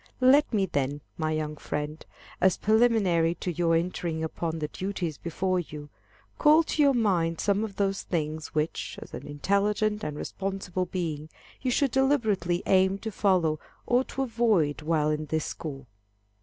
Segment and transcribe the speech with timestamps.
[0.19, 2.03] Let me, then, my young friend,
[2.41, 5.89] as preliminary to your entering upon the duties before you,
[6.39, 11.29] call to your mind some of those things, which, as an intelligent and responsible being,
[11.61, 15.85] you should deliberately aim to follow or to avoid while in this school.